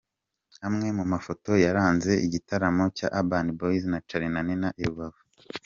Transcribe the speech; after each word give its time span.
Amwe 0.67 0.87
mu 0.97 1.05
mafoto 1.13 1.51
yaranze 1.63 2.11
igitaramo 2.25 2.83
cya 2.97 3.07
Urban 3.19 3.47
Boys 3.57 3.83
na 3.91 3.99
Charly 4.07 4.29
na 4.33 4.41
Nina 4.47 4.69
i 4.81 4.83
Rubavu:. 4.87 5.21